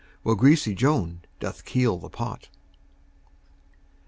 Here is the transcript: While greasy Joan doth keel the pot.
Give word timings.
While 0.23 0.33
greasy 0.33 0.73
Joan 0.73 1.21
doth 1.39 1.63
keel 1.63 1.99
the 1.99 2.09
pot. 2.09 2.49